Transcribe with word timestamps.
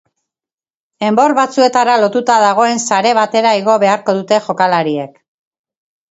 Enbor 1.09 1.33
batzuetara 1.39 1.97
lotuta 2.03 2.37
dagoen 2.43 2.81
sare 2.87 3.11
batera 3.17 3.51
igo 3.59 3.75
beharko 3.83 4.15
dute 4.21 4.41
jokalariek. 4.47 5.21